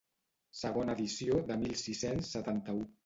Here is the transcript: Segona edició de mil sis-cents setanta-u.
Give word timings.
Segona 0.61 0.95
edició 0.99 1.37
de 1.51 1.59
mil 1.65 1.77
sis-cents 1.85 2.33
setanta-u. 2.37 2.81